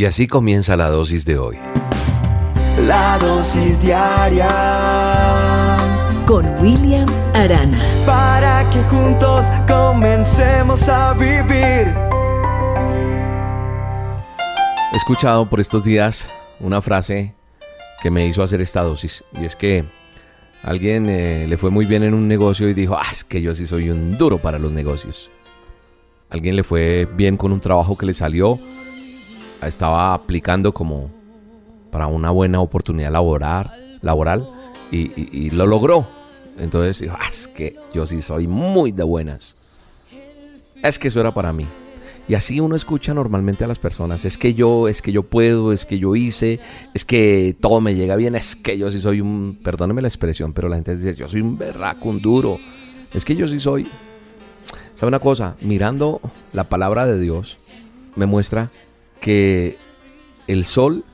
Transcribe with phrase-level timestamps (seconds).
[0.00, 1.58] Y así comienza la dosis de hoy.
[2.86, 4.48] La dosis diaria
[6.26, 7.78] con William Arana.
[8.06, 11.94] Para que juntos comencemos a vivir.
[14.90, 16.30] He escuchado por estos días
[16.60, 17.34] una frase
[18.02, 19.84] que me hizo hacer esta dosis y es que
[20.62, 23.52] alguien eh, le fue muy bien en un negocio y dijo, ah, es que yo
[23.52, 25.30] sí soy un duro para los negocios.
[26.30, 28.58] Alguien le fue bien con un trabajo que le salió,
[29.62, 31.10] estaba aplicando como
[31.90, 34.48] para una buena oportunidad laboral, laboral
[34.90, 36.06] y, lo logró.
[36.58, 39.56] Entonces dijo, ah, es que yo sí soy muy de buenas.
[40.82, 41.66] Es que eso era para mí.
[42.28, 45.72] Y así uno escucha normalmente a las personas, es que yo, es que yo puedo,
[45.72, 46.60] es que yo hice,
[46.94, 50.52] es que todo me llega bien, es que yo sí soy un, perdóneme la expresión,
[50.52, 52.60] pero la gente dice, yo soy un berraco, un duro,
[53.12, 53.88] es que yo sí soy.
[54.94, 55.56] ¿Sabe una cosa?
[55.60, 56.20] Mirando
[56.52, 57.70] la palabra de Dios,
[58.14, 58.70] me muestra
[59.20, 59.78] que
[60.46, 61.04] el sol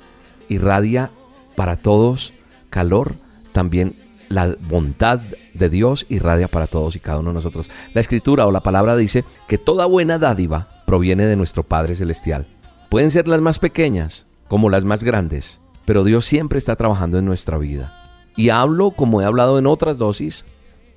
[0.48, 1.10] irradia
[1.56, 2.32] para todos
[2.70, 3.14] calor,
[3.52, 3.96] también
[4.28, 5.20] la bondad
[5.54, 7.70] de Dios irradia para todos y cada uno de nosotros.
[7.94, 12.46] La escritura o la palabra dice que toda buena dádiva proviene de nuestro Padre Celestial.
[12.90, 17.24] Pueden ser las más pequeñas como las más grandes, pero Dios siempre está trabajando en
[17.24, 17.92] nuestra vida.
[18.36, 20.44] Y hablo como he hablado en otras dosis,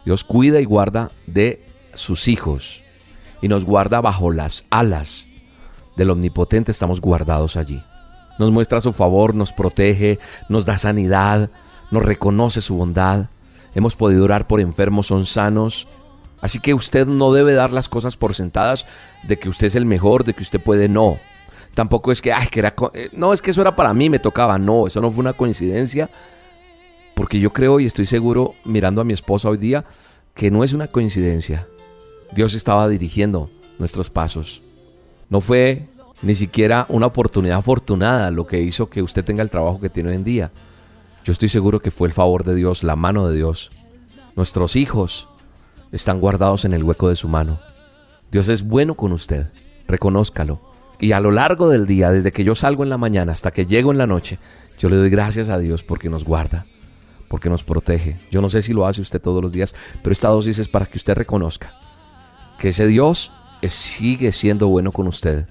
[0.06, 2.84] Dios cuida y guarda de sus hijos
[3.42, 5.29] y nos guarda bajo las alas
[6.00, 7.84] del Omnipotente, estamos guardados allí.
[8.40, 11.52] Nos muestra su favor, nos protege, nos da sanidad,
[11.92, 13.28] nos reconoce su bondad.
[13.76, 15.88] Hemos podido orar por enfermos, son sanos,
[16.42, 18.86] Así que usted no debe dar las cosas por sentadas
[19.24, 21.18] de que usted es el mejor, de que usted puede, no.
[21.74, 24.20] Tampoco es que, ay, que era, eh, no, es que eso era para mí, me
[24.20, 24.58] tocaba.
[24.58, 26.10] No, eso no fue una coincidencia.
[27.14, 29.84] Porque yo creo y estoy seguro, mirando a mi esposa hoy día,
[30.34, 31.68] que no es una coincidencia.
[32.32, 34.62] Dios estaba dirigiendo nuestros pasos.
[35.30, 35.88] No fue
[36.22, 40.10] ni siquiera una oportunidad afortunada lo que hizo que usted tenga el trabajo que tiene
[40.10, 40.52] hoy en día.
[41.24, 43.72] Yo estoy seguro que fue el favor de Dios, la mano de Dios.
[44.36, 45.30] Nuestros hijos,
[45.92, 47.60] están guardados en el hueco de su mano.
[48.32, 49.46] Dios es bueno con usted,
[49.88, 50.62] reconózcalo.
[51.00, 53.66] Y a lo largo del día, desde que yo salgo en la mañana hasta que
[53.66, 54.38] llego en la noche,
[54.78, 56.66] yo le doy gracias a Dios porque nos guarda,
[57.28, 58.20] porque nos protege.
[58.32, 59.74] Yo no sé si lo hace usted todos los días,
[60.04, 61.74] pero esta dosis es para que usted reconozca
[62.60, 63.32] que ese Dios
[63.68, 65.46] sigue siendo bueno con usted.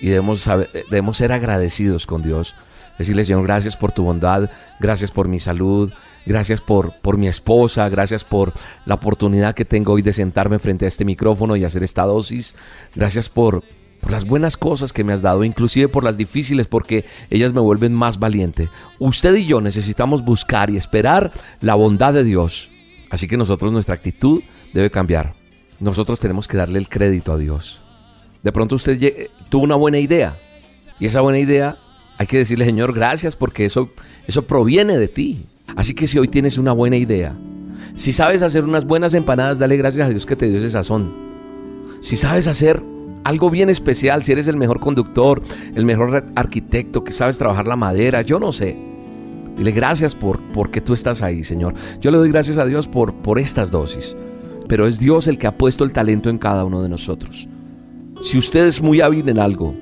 [0.00, 0.48] Y debemos,
[0.90, 2.54] debemos ser agradecidos con Dios.
[2.98, 5.90] Decirle, Señor, gracias por tu bondad, gracias por mi salud,
[6.26, 8.52] Gracias por, por mi esposa, gracias por
[8.84, 12.54] la oportunidad que tengo hoy de sentarme frente a este micrófono y hacer esta dosis.
[12.94, 13.64] Gracias por,
[14.00, 17.60] por las buenas cosas que me has dado, inclusive por las difíciles, porque ellas me
[17.60, 18.68] vuelven más valiente.
[18.98, 22.70] Usted y yo necesitamos buscar y esperar la bondad de Dios.
[23.10, 24.42] Así que nosotros nuestra actitud
[24.74, 25.39] debe cambiar.
[25.80, 27.80] Nosotros tenemos que darle el crédito a Dios.
[28.42, 30.36] De pronto usted tuvo una buena idea
[30.98, 31.78] y esa buena idea
[32.18, 33.90] hay que decirle, Señor, gracias porque eso,
[34.26, 35.42] eso proviene de ti.
[35.76, 37.34] Así que si hoy tienes una buena idea,
[37.94, 41.14] si sabes hacer unas buenas empanadas, dale gracias a Dios que te dio ese sazón.
[42.00, 42.82] Si sabes hacer
[43.24, 45.42] algo bien especial, si eres el mejor conductor,
[45.74, 48.76] el mejor arquitecto, que sabes trabajar la madera, yo no sé.
[49.56, 51.74] Dile gracias por porque tú estás ahí, Señor.
[52.00, 54.16] Yo le doy gracias a Dios por, por estas dosis.
[54.70, 57.48] Pero es Dios el que ha puesto el talento en cada uno de nosotros.
[58.22, 59.74] Si usted es muy hábil en algo,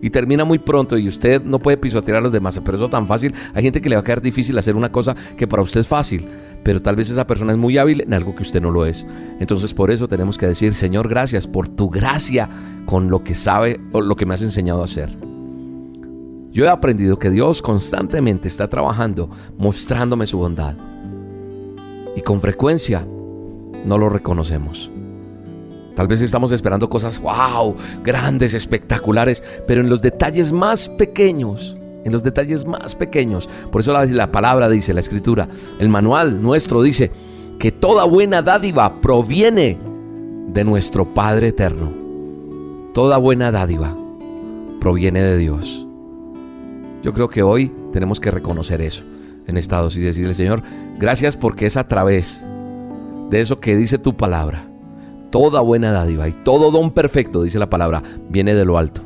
[0.00, 3.06] y termina muy pronto y usted no puede pisotear a los demás, pero eso tan
[3.06, 5.80] fácil, hay gente que le va a quedar difícil hacer una cosa que para usted
[5.80, 6.26] es fácil,
[6.62, 9.06] pero tal vez esa persona es muy hábil en algo que usted no lo es.
[9.40, 12.48] Entonces por eso tenemos que decir, Señor, gracias por tu gracia
[12.86, 15.18] con lo que sabe o lo que me has enseñado a hacer.
[16.50, 20.76] Yo he aprendido que Dios constantemente está trabajando, mostrándome su bondad.
[22.16, 23.06] Y con frecuencia
[23.84, 24.90] no lo reconocemos.
[25.94, 32.12] Tal vez estamos esperando cosas, wow, grandes, espectaculares, pero en los detalles más pequeños, en
[32.12, 33.48] los detalles más pequeños.
[33.70, 37.12] Por eso la, la, palabra dice, la escritura, el manual nuestro dice
[37.60, 39.78] que toda buena dádiva proviene
[40.48, 41.92] de nuestro Padre eterno.
[42.92, 43.96] Toda buena dádiva
[44.80, 45.86] proviene de Dios.
[47.02, 49.04] Yo creo que hoy tenemos que reconocer eso
[49.46, 50.62] en estados y decirle, Señor,
[50.98, 52.42] gracias porque es a través
[53.30, 54.68] de eso que dice tu palabra
[55.34, 59.00] toda buena dádiva y todo don perfecto, dice la palabra, viene de lo alto.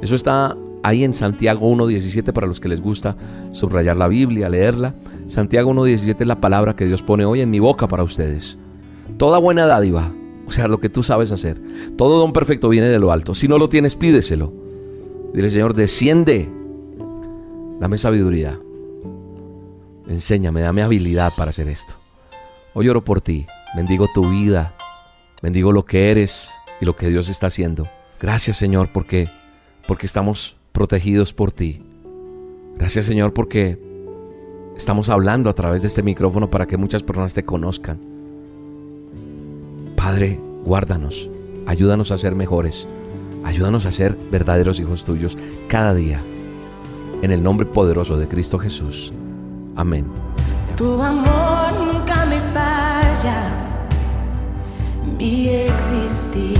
[0.00, 3.18] Eso está ahí en Santiago 1.17 para los que les gusta
[3.50, 4.94] subrayar la Biblia, leerla.
[5.26, 8.56] Santiago 1.17 es la palabra que Dios pone hoy en mi boca para ustedes.
[9.18, 10.10] Toda buena dádiva,
[10.46, 11.60] o sea, lo que tú sabes hacer.
[11.98, 13.34] Todo don perfecto viene de lo alto.
[13.34, 14.54] Si no lo tienes, pídeselo.
[15.34, 16.50] Dile, Señor, desciende.
[17.78, 18.58] Dame sabiduría.
[20.08, 22.01] Enséñame, dame habilidad para hacer esto.
[22.74, 23.46] Hoy oro por ti.
[23.76, 24.74] Bendigo tu vida.
[25.42, 27.86] Bendigo lo que eres y lo que Dios está haciendo.
[28.18, 29.28] Gracias Señor porque
[29.86, 31.82] porque estamos protegidos por ti.
[32.76, 33.78] Gracias Señor porque
[34.74, 38.00] estamos hablando a través de este micrófono para que muchas personas te conozcan.
[39.96, 41.30] Padre, guárdanos,
[41.66, 42.88] ayúdanos a ser mejores,
[43.44, 45.36] ayúdanos a ser verdaderos hijos tuyos
[45.68, 46.22] cada día.
[47.20, 49.12] En el nombre poderoso de Cristo Jesús.
[49.76, 50.06] Amén.
[50.76, 51.81] Tu amor
[55.16, 56.58] mi existir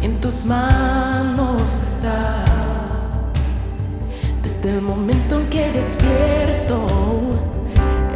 [0.00, 2.44] en tus manos está.
[4.42, 6.86] Desde el momento en que despierto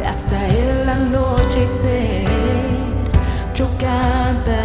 [0.03, 2.25] hasta el anochecer,
[3.53, 4.64] yo cantaré